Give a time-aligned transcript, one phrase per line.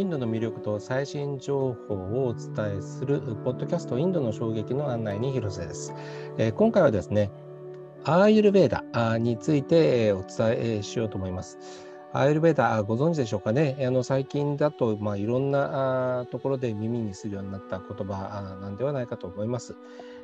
[0.00, 5.92] インドの魅力と最新情報をお伝えするポッドキャストインドの衝撃の案内に広瀬です。
[6.38, 7.30] えー、今回はですね、
[8.04, 11.58] アーユルベーダについてお伝えしようと思います。
[12.14, 13.76] アーユルベーダご存知でしょうかね？
[13.86, 19.76] あの最近だと、まあ、いろんなところで耳にするようになった言葉なんではないかと思います。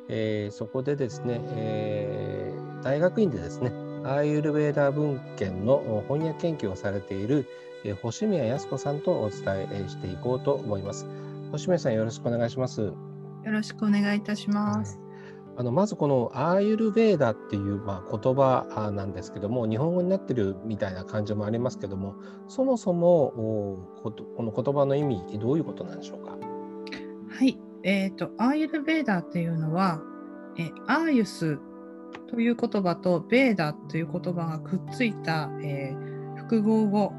[0.09, 3.71] えー、そこでですね、えー、大学院でですね、
[4.03, 7.45] アーユルベーダ文献の翻訳研究をされている
[7.93, 11.05] 星宮康子さんとお伝えしていこうと思います。
[11.51, 12.81] 星宮さんよろしくお願いします。
[12.81, 12.93] よ
[13.45, 14.99] ろしくお願いいたします。
[15.59, 22.13] あのまずこのアーユルベーダっていう、まあ、言葉なんですけども日本語になってるみたいな感じもありますけども
[22.47, 23.33] そもそも
[24.03, 26.37] この言葉の意味どういうことなんでしょうか？
[27.29, 29.99] はい、えーと、アーユルベーダっていうのは
[30.59, 31.57] えアーユス
[32.27, 37.13] という言葉とベーダという言葉がくっついた、えー、複合語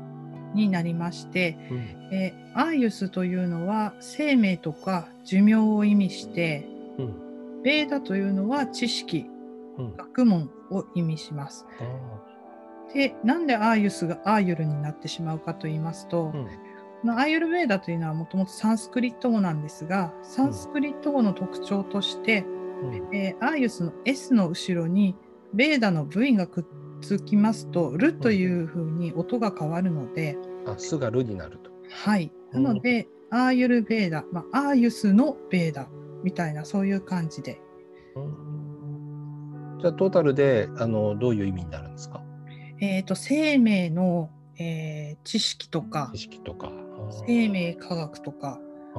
[0.54, 1.78] になりまして、うん、
[2.12, 6.66] えー、アーユスというのは生命とか寿命を意味して、
[6.98, 9.26] うん、ベーダというのは知識、
[9.78, 11.66] うん、学問を意味します。
[12.94, 16.32] でなんでアーユスがアーユルになってしまうかと言いますと、
[17.02, 22.44] このアーユルベーダというのはもともとサンスクリット語なんですがサンスクリット語の特徴として、
[22.82, 25.14] うん、えー、アーユスの S の後ろに
[25.52, 26.64] ベーダの V がくっ
[27.00, 31.70] つきますと、ルというふうに音が変わるので、あ、スがルになると。
[31.90, 32.32] はい。
[32.52, 35.88] なので、うん、アーユルベーダ、まあ、アーユスのベーダ
[36.22, 37.60] みたいな、そういう感じで。
[38.16, 42.22] うん、じゃあ、トータルであのどういう意味になるんですか？
[42.80, 46.72] えっ、ー、と、生命の、えー、知識とか、知識とか。
[47.26, 48.60] 生命科学とか、
[48.94, 48.98] あ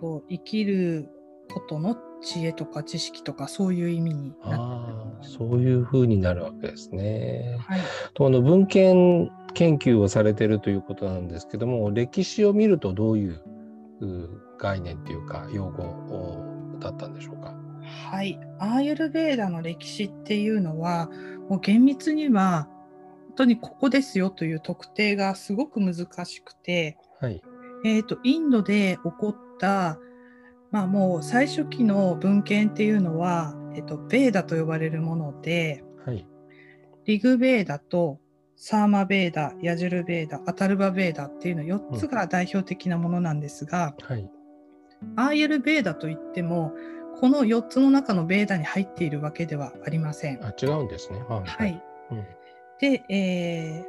[0.00, 1.10] と生きる
[1.52, 7.58] ことの知恵とか知識とかそういう意味になってそういうふうになるわけですね。
[7.60, 7.80] はい、
[8.14, 13.40] とあの文献研究をされているということなんですけども歴史を見るとどういう
[14.58, 17.54] 概念っていうか用語だったんでしょうか？
[18.10, 21.10] はい、アーユルベーダの歴史っていうのは
[21.48, 22.68] もう厳密には
[23.26, 27.42] 本当にここですよという特定がすごく難しくて、はい。
[27.84, 29.98] えーとインドで起こった
[30.72, 36.26] まあ、もう最初期の文献っていうのは、えっと、ベーダと呼ばれるもので、はい、
[37.04, 38.18] リグベーダと
[38.56, 44.30] サーマベーダ、ヤジュルベーダ、アタルバベーダっていうの4つが代表的なものなんですが、うんはい、
[45.16, 46.72] アーユルベーダといっても
[47.20, 50.42] この4つの中のベーダに入っているわけではありません。
[50.42, 51.18] あ違うんですね。
[51.28, 51.44] はい。
[51.44, 52.24] はい、うん、
[52.80, 53.84] で、え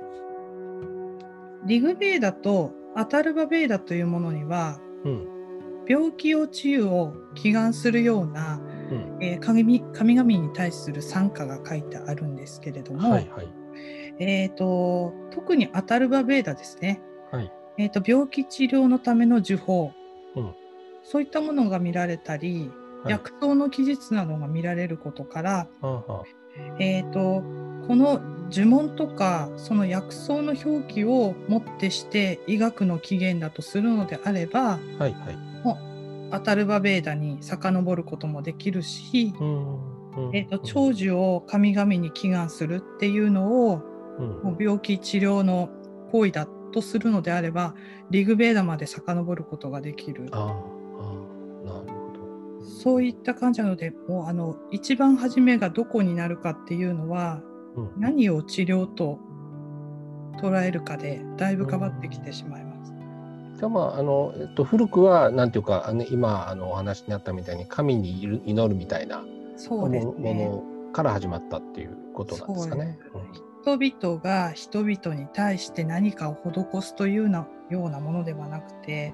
[1.64, 5.33] ー、リグベーダとアタルバベーダというものには、うん
[5.88, 8.60] 病気を治癒を祈願するような、
[8.92, 13.48] うん、えー、神神々に対する賛歌が書いてあるんですけれども、はいはい、
[14.20, 17.02] えーと、特にアタルバベーダですね、
[17.32, 17.52] はい。
[17.78, 19.92] えーと、病気治療のための呪法、
[20.36, 20.54] うん、
[21.04, 22.72] そういったものが見られたり、
[23.04, 26.24] はい、薬草の記述などが見られることから、は
[26.80, 27.44] えーと
[27.88, 35.14] この呪文とかその薬草の表記をもってして医学の起源だとするのであれば、はいはい、
[36.34, 39.34] アタルバベーダに遡ることもできるし、
[40.34, 43.78] えーと、長寿を神々に祈願するっていうのを、
[44.44, 45.70] もう病気治療の
[46.12, 47.76] 行為だとするのであれば
[48.10, 50.30] リグベーダまで遡ることができる。
[52.64, 57.42] そういった感じなのでもうあの一番初めがどこになるかっていうのは、
[57.76, 59.20] うん、何を治療と
[60.42, 62.73] 捉えるかでだいぶ変わってきてしまいます。
[62.73, 69.24] じゃまああの、えっと、古くはなんていうか、ね、今あのお話にあったみたいに神に祈るみたいな
[69.70, 73.00] ものから始まったっていうことなんですかね。
[73.64, 79.14] 人々が人々に対して何かを施すというなようなものではなくて、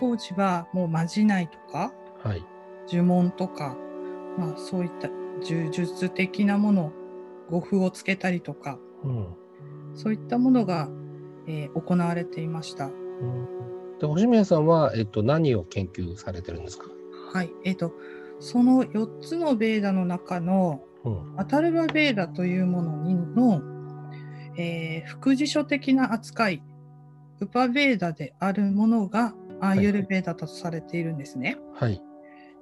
[0.00, 2.44] 当時はもうまじないとか、はい、
[2.88, 3.76] 呪文とか、
[4.36, 6.92] まあ、そういった呪術的なもの
[7.48, 9.28] 語符をつけたりとか、うん、
[9.94, 10.88] そういったものが、
[11.46, 12.86] えー、行われていました。
[12.86, 16.86] うんで星宮さんは、えっと、何を研究されてるんですか？
[17.32, 17.92] はい、えっと、
[18.40, 23.62] その4つのベーダの中の、うん、アタルバベーダというものにの、
[24.58, 26.62] えー、副辞書的な扱い、
[27.40, 31.56] ウパベーダであるものがアーユルベーダとされているんですね。
[31.74, 32.02] はい。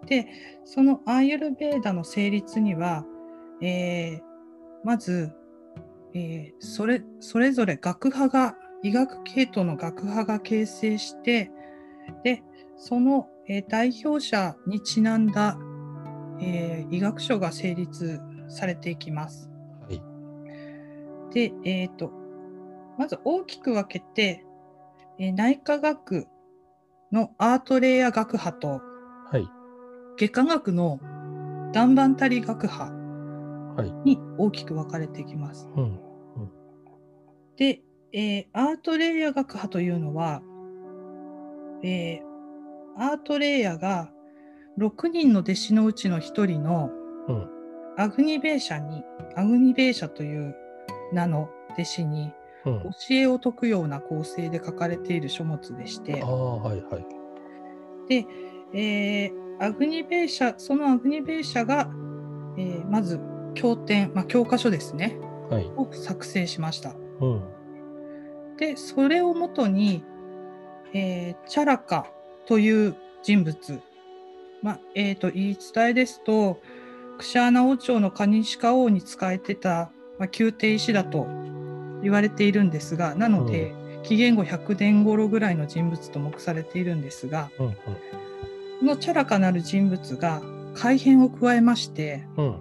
[0.06, 0.26] で、
[0.64, 3.04] そのアーユルベーダの成立には、
[3.60, 4.20] えー、
[4.84, 5.32] まず、
[6.14, 11.50] えー、それそれぞれ学派が医学系統の学派が形成して
[12.22, 12.42] で
[12.76, 15.58] その、えー、代表者にちなんだ、
[16.40, 19.50] えー、医学書が成立されていきます。
[19.88, 20.02] はい、
[21.32, 22.12] で、えーと、
[22.98, 24.44] まず大きく分けて
[25.18, 26.26] えー、内科学
[27.12, 28.80] のアートレイヤー学派と、
[29.30, 29.48] はい、
[30.18, 30.98] 外科学の
[31.72, 32.92] 断板足り学派
[34.04, 35.66] に大きく分かれていきます。
[35.66, 36.50] はいうんうん、
[37.56, 37.82] で、
[38.16, 40.40] えー、アートレイヤー学派というのは、
[41.82, 42.22] えー、
[42.96, 44.08] アートレイヤーが
[44.78, 46.90] 6人の弟子のうちの1人の、
[47.96, 49.02] アグニベーシャに、
[49.36, 50.54] アグニベーシャという
[51.12, 52.32] 名の弟子に、
[52.64, 52.70] 教
[53.10, 58.26] えを説くような構成で書かれている書物でして、はいはい、で、
[58.72, 61.90] えー、アグニベーシャ、そのアグニベーシャが、
[62.56, 63.20] えー、まず
[63.54, 65.18] 経典、まあ、教科書ですね、
[65.50, 66.94] はい、を作成しました。
[67.20, 67.42] うん、
[68.58, 70.04] で、それをもとに、
[70.92, 72.06] えー、チャラカ
[72.46, 73.80] という人物、
[74.62, 76.60] まあえーと、言い伝えですと、
[77.18, 81.26] クシャーナ王朝のカニシカ王に仕えてた、まあ、宮廷医師だと
[82.02, 87.80] 言われているんですが、なので、うん、紀元後100年頃ぐらいの人物と目されているんですが、うんうん、こ
[88.82, 90.42] のチャラカなる人物が
[90.74, 92.56] 改変を加えまして、うん、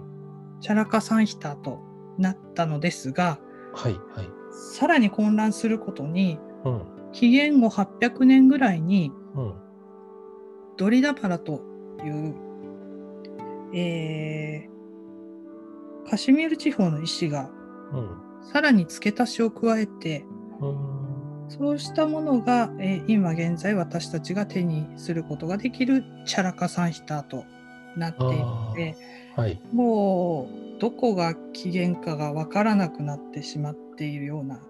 [0.60, 1.80] チャラカサンヒタと
[2.18, 3.38] なったのですが、
[3.74, 9.54] はいはい、さらに混乱することに、うん、紀元後800年ぐらいに、うん、
[10.76, 11.60] ドリダパラと
[12.04, 12.34] いう、
[13.74, 17.50] えー、カシミール地方の医師が、
[18.52, 20.24] さらに付け足しを加えて、
[21.48, 27.44] そうしたものが、えー、今現在私たちが手にすることができるチャラカサンヒタと
[27.96, 28.96] なっているので、
[29.36, 34.60] はい、もうどこが起源かが分からなくなってしまっているような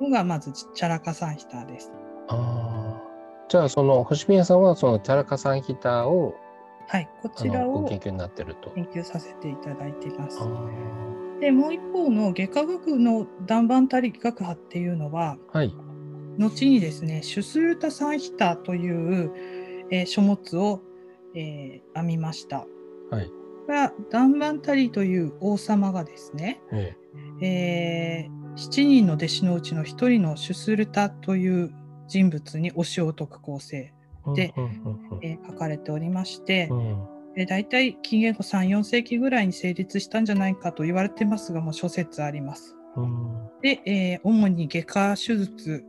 [0.00, 1.92] のがまずチャラカサンヒタです。
[2.28, 3.02] あ
[3.48, 6.34] じゃあその星宮さんはそのチャラカサンヒタを
[6.86, 10.38] はいこちらを研究になってると研究させていただいています。
[11.40, 15.74] でもう一方の外科学の断板たり学派っていうのは、はい、
[16.36, 19.32] 後にですねシュスルタサンヒタという、
[19.90, 20.80] えー、書物を、
[21.34, 22.66] えー、編みました。
[23.10, 23.30] はい、
[23.68, 26.96] がダンバンタリという王様がですね、え
[27.42, 28.26] え。
[28.28, 31.70] ー、7人の弟子のうちの1人のシュスルタという
[32.08, 33.92] 人物に教えを説く構成
[34.34, 34.54] で、
[35.22, 36.70] えー、書かれておりまして、
[37.36, 42.74] えー、大体紀元後3、4世紀ぐらいに成立したんじゃないかと言われてますが、もう諸説あります。
[43.62, 45.84] で、えー、主に外科手術、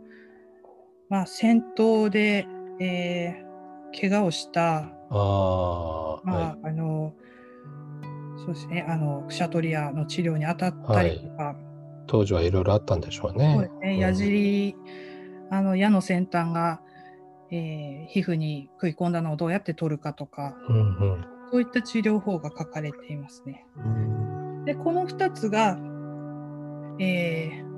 [1.07, 2.45] まあ、戦闘で、
[2.81, 7.13] えー、怪我をした、あまあ、はい、あの
[8.45, 11.55] そうですね、あのクシャトリアの治療に当たったりとか、はい、
[12.07, 13.53] 当時はいろいろあったんでしょうね。
[13.53, 14.75] そうですね、矢尻、
[15.49, 16.81] うん、あの矢の先端が、
[17.51, 23.65] えー、皮膚に食い込んだのをどうやって取るかとか、うんうん、そういった治療法が書かれていますね。
[23.77, 25.77] うん、でこの2つが、
[26.99, 27.69] えー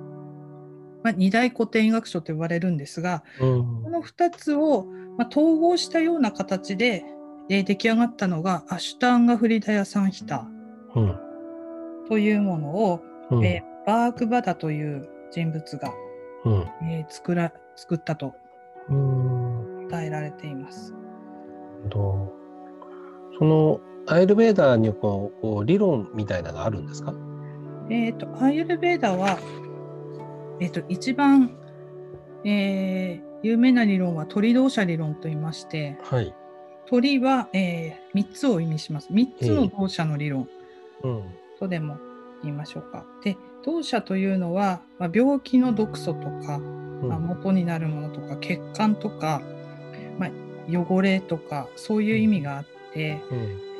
[1.03, 4.85] まあ、二大古典医学書と呼ばれるんですが、うん、この2つを、
[5.17, 7.03] まあ、統合したような形で
[7.47, 10.47] で出来上がったのがアシュターンガフリダヤサンヒタ
[12.07, 15.93] というものを、うん、えー、バークバダという人物が、
[16.45, 18.33] うん、えー、作ら作ったと
[19.89, 20.93] 伝えられています。
[23.39, 27.13] そのアイルベーダーにこうこう理論みたいなのがあるんですか？
[27.89, 29.37] えっ、とアイルベーダーは、
[30.59, 31.57] えっ、ー、と一番、
[32.45, 36.33] えー、有名な理論は鳥同社理論と言いまして、はい、
[36.87, 39.09] 鳥は、えー、3つを意味します。
[39.11, 40.47] 3つの動作の理論
[41.59, 41.97] とでも
[42.43, 43.05] 言いましょうか。
[43.23, 46.59] で、動作というのは、まあ、病気の毒素とか、
[47.03, 49.41] まあ、元になるものとか、血管とか、
[50.17, 50.31] まあ、
[50.69, 53.21] 汚れとか、そういう意味があって、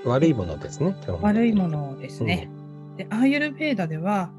[0.04, 0.96] うん、悪いものですね。
[1.22, 2.50] 悪いものですね。
[2.92, 4.32] うん、で、アーユルベーダでは、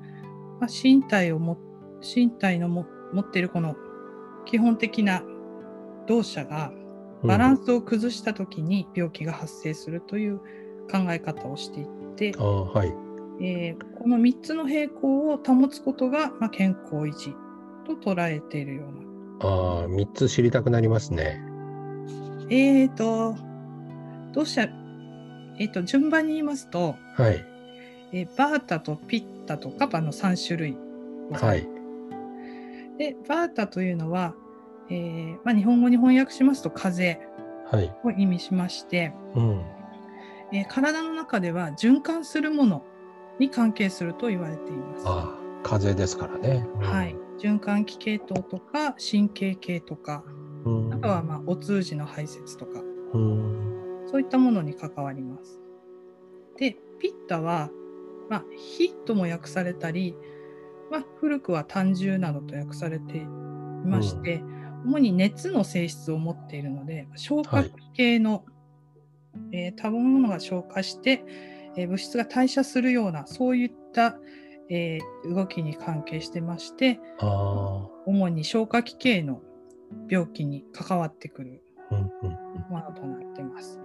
[0.60, 1.58] まあ、身体をも
[2.02, 3.76] 身体のも持っているこの
[4.44, 5.22] 基本的な
[6.06, 6.72] 動作が
[7.22, 10.38] バランスを崩した時に病気が発生するという
[10.90, 13.12] 考え方をしていって、はい
[13.45, 17.35] えー、この3つの平衡を保つことが、まあ、健康維持
[17.87, 18.85] と捉えているよ
[19.40, 19.49] うな。
[19.49, 21.42] ああ、3つ知りたくなりますね。
[22.50, 23.35] えっ、ー、と、
[24.33, 24.62] どうした
[25.59, 27.45] えっ、ー、と、順番に言いますと、はい。
[28.12, 30.76] えー、バータとピッタとカパの3種類。
[31.33, 31.66] はい。
[32.99, 34.35] で、バータというのは、
[34.90, 37.19] えーまあ、日本語に翻訳しますと風
[38.04, 39.64] を意味しまして、はいうん
[40.52, 42.85] えー、体の中では循環するもの
[43.38, 45.04] に関係すると言われています。
[45.06, 47.16] あ風ですからね、うん、はい。
[47.38, 50.23] 循環器系統とか神経系とか、
[50.64, 52.80] うん、あとはまあお通じの排泄とか、
[53.14, 55.61] うん、そういったものに関わります。
[56.56, 57.71] で、ピッタは、
[58.28, 60.14] まあ、火とも訳されたり、
[60.90, 63.25] まあ、古くは単純などと訳されてい
[63.85, 64.42] まして、
[64.85, 68.42] 主に熱の性質を持っているので消化器系の、はい、
[69.52, 71.24] えー、食べ物が消化して、
[71.76, 74.18] えー、物質が代謝するようなそういった、
[74.68, 77.00] えー、動きに関係してまして
[78.06, 79.42] 主に消化器系の
[80.08, 81.62] 病気に関わってくる
[82.70, 83.80] ものとなってます。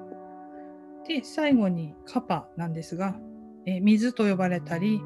[1.08, 3.18] で最後にカパなんですが、
[3.66, 5.01] えー、水と呼ばれたり、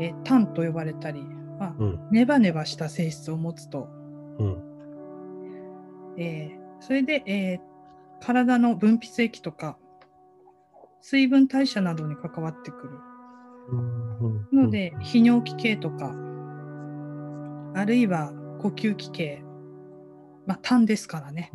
[0.00, 1.22] えー、炭と呼ばれたり、
[1.58, 3.88] まあ、うん、ネバネバした性質を持つと、
[4.38, 4.62] うん、
[6.18, 7.60] えー、それで、えー、
[8.20, 9.78] 体の分泌液とか
[11.06, 12.98] 水分代謝などに関わってくる。
[14.54, 16.14] ので泌尿器系とか
[17.74, 19.44] あるいは呼吸器系、
[20.46, 21.50] まあ、痰ですからね。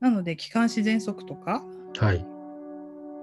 [0.00, 1.62] なので気管支喘息とか、
[1.96, 2.26] はい、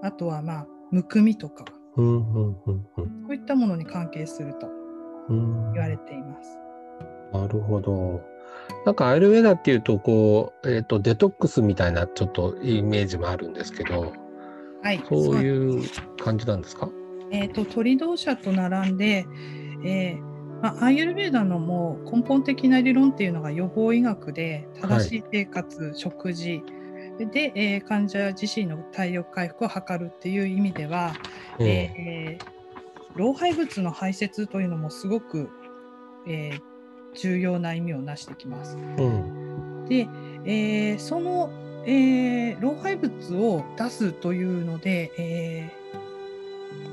[0.02, 1.66] あとはまあむくみとか、
[1.98, 4.70] そういったものに関係すると
[5.28, 6.58] 言われています。
[7.34, 8.22] なるほど。
[8.86, 14.14] なんかアイルウェダっていうとこう、えーと、デトックスみたいなちょっとイメージもあるんですけど、
[14.86, 15.84] はい、そういう
[16.18, 16.92] 感じなんですか？
[17.32, 19.26] えーと、鳥同社と並んで、
[19.84, 20.20] えー
[20.62, 26.62] まあ、アイユルベーダのも根本的な理論っていうのが予防医学で正しい生活、はい、食事
[27.18, 31.14] で、えー、患者自身の体力回復を図るっていう意味では、
[31.58, 35.50] えー、えー、老廃物の排泄というのもすごく、
[36.28, 36.62] えー、
[37.16, 38.78] 重要な意味をなしてきます。
[38.78, 40.08] うん、で、
[40.46, 41.50] えー、その、
[41.86, 45.72] えー、老廃物を出すというので、え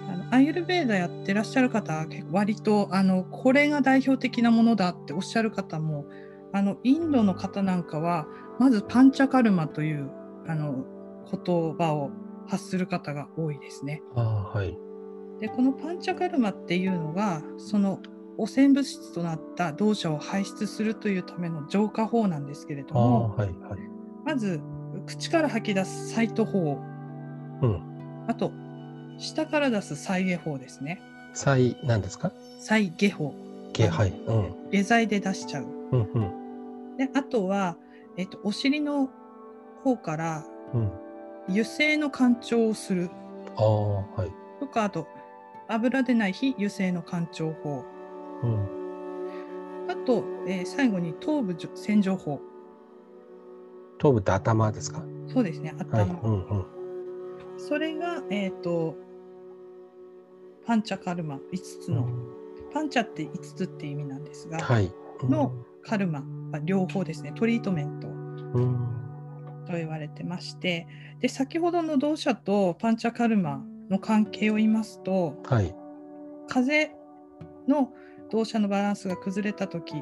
[0.08, 6.06] ー、あのアイユルベーダやってらっしゃる方結構割とあのこれが代表的なものだっておっしゃる方も
[6.52, 8.26] あのインドの方なんかは
[8.58, 10.11] まずパンチャカルマという
[10.46, 10.84] あの
[11.30, 12.11] 言葉を
[12.46, 14.02] 発する方が多いですね。
[14.14, 14.76] あはい、
[15.40, 18.00] でこのパンチャカルマっていうのがその
[18.38, 23.80] 汚染物質となった同社を排出するというための浄化法なんですけれども、はいはい、
[24.25, 24.61] まず
[25.06, 26.78] 口から吐き出すサイト法、
[27.62, 28.52] うん、あと
[29.18, 31.00] 下から出す再下法ですね。
[31.35, 32.32] 再何ですか？
[32.61, 33.35] 再下法。
[33.73, 34.71] 下はい、うん。
[34.71, 35.66] 下剤で出しちゃう。
[35.92, 37.76] うんうん、であとは、
[38.16, 39.09] えっと、お尻の
[39.82, 40.44] 方から、
[41.49, 43.11] 油性の干潮をする。
[43.56, 45.06] あはい、とかあと
[45.68, 47.85] 油でない非油性の干潮法。
[48.42, 52.40] うん、あと、えー、最後に頭部洗浄法。
[54.02, 55.02] 頭部って頭ですか？
[55.28, 56.04] そうですね、頭。
[56.04, 56.64] はいうんうん、
[57.56, 58.97] それが、えっ、ー、と、
[60.66, 61.40] パンチャカルマ5
[61.85, 64.92] つの、うん、パンチャって5つって意味なんですが、はい。
[65.23, 65.52] うん、の
[65.85, 66.25] カルマ、
[66.64, 68.09] 両方ですね、トリートメント。
[69.64, 70.87] と言われてまして
[71.21, 75.75] で先ほどの同社とパンチャカルマの関係を言いますと、はい、
[76.49, 76.90] 風
[77.68, 77.90] の
[78.30, 79.94] 動車のバランスが崩れた時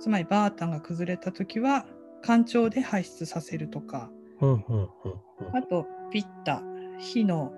[0.00, 1.86] つまりバータンが崩れた時は
[2.22, 4.10] 干潮で排出させるとか、
[4.40, 6.62] あとピッタ
[6.98, 7.52] 火の、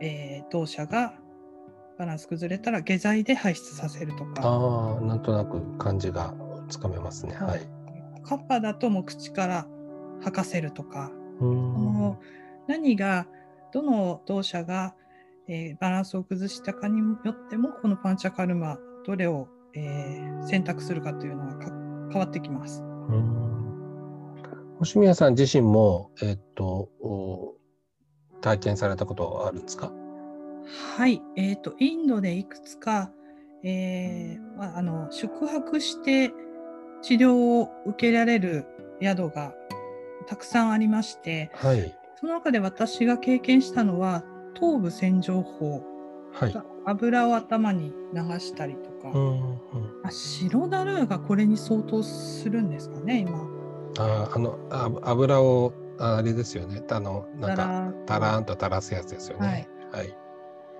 [0.00, 1.14] えー、動車が
[1.98, 4.42] バランス崩れたら下剤で排出させるとか。
[4.42, 6.34] あなんとなく感じが
[6.68, 7.34] つかめますね。
[7.34, 7.60] はい、
[8.22, 9.66] カッパだともう口から
[10.20, 11.12] 吐かせるとか。
[11.38, 12.18] この
[12.66, 13.26] 何が
[13.72, 14.94] どの動作が、
[15.48, 21.66] えー、バランスを崩したかによってもこのパンチャカルマどれをえー、選択するかというのが
[22.10, 22.82] 変わってきます。
[24.78, 26.88] 星宮さん自身も、えー、っと
[28.40, 29.90] 体験されたことはあるんですか？
[30.96, 33.10] はい、えーと、インドでいくつか、
[33.62, 36.32] えー、あの宿泊して
[37.02, 38.66] 治療を受けられる
[39.00, 39.54] 宿が
[40.26, 45.82] たくさんありまして、はい、その中で私が経験したのは頭部洗浄法、
[46.32, 46.54] はい、
[46.84, 49.58] 油を頭に流したりとか、うんうん、
[50.02, 53.55] あ白だるがこれに相当するんですかね今
[53.98, 56.82] ああのあ油をあれですよね。
[56.90, 60.16] あのなんかたらんと垂らすやつですよね、はい、はい、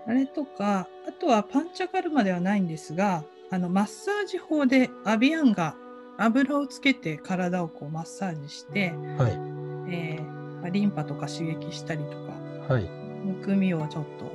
[0.08, 5.74] あれとかあとはパンチャカルマではないんですがあのマッサージ法でアビアンが
[6.18, 9.56] 油をつけて体をこうマッサージして、はい。
[9.88, 12.84] えー、リンパとか刺激したりとか、はい、
[13.24, 14.32] むくみをちょっと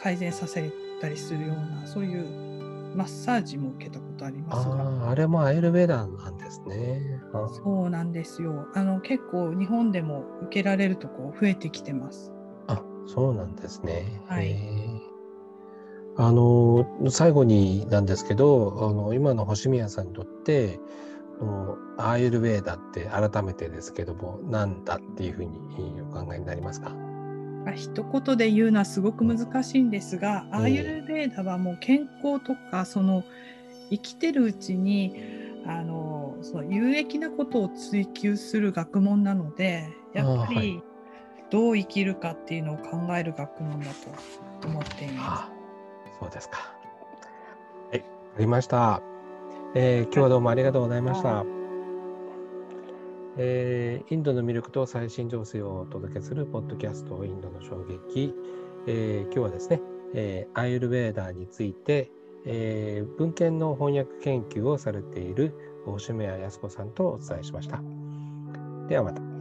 [0.00, 0.70] 改善させ
[1.00, 2.51] たりするようなそういう
[2.94, 7.20] マッサージも受けたことありますああれもアイルベダンなんですね。
[7.64, 8.66] そうなんですよ。
[8.74, 12.30] あの結構日本でも受けられるとこ増えてきてます。
[12.68, 14.20] あそうなんですね。
[14.26, 14.56] はい。
[16.16, 20.78] あの最後になんですけどあの今の星宮さんにとって
[21.96, 25.58] アーユルベーダって改めてですけども何だっていうふうに
[26.02, 26.92] お考えになりますか？
[27.70, 33.24] 一言で言うのはすごく難しいんですが、アーユルベーダはもう健康とかその
[33.90, 35.14] 生きてるうちに
[35.66, 40.82] あのそう有益なことを追求する学問なのでやっぱり
[41.50, 43.86] どう生きるかっていうのを考える学問だ
[44.60, 45.52] と思っています。
[46.20, 46.74] そうですか。
[47.90, 48.08] はい、わか
[48.40, 49.02] りました。
[49.74, 51.61] えー、今日はどうもありがとうございました。
[53.38, 58.34] えー、インドの魅力と最新情勢をお届けするポッドキャストインドの衝撃、
[58.86, 59.80] えー、今日はですね、
[60.14, 62.10] えー、アイルベーダーについて、
[62.44, 65.54] えー、文献の翻訳研究をされている
[65.86, 67.82] 大島康子さんとお伝えしました。
[68.88, 69.31] ではまた。